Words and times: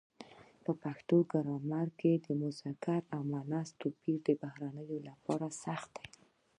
په 0.63 0.71
پښتو 0.83 1.17
ګرامر 1.31 1.87
کې 1.99 2.11
د 2.25 2.27
مذکر 2.41 3.01
او 3.13 3.21
مونث 3.31 3.69
توپیر 3.79 4.19
د 4.25 4.29
بهرنیانو 4.41 4.97
لپاره 5.09 5.47
سخت 5.63 5.89
دی. 5.97 6.07